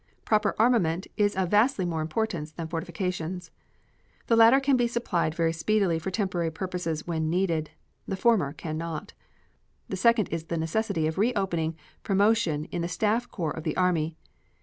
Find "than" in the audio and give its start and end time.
2.51-2.67